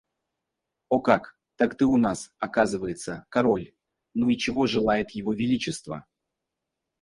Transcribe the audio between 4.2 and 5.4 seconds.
и чего желает его